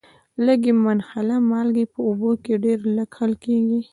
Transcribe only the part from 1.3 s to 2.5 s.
مالګې په اوبو